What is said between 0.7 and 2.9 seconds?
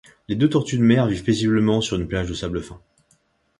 de mer vivent paisiblement sur une plage de sable fin.